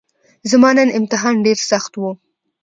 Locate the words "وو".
1.95-2.11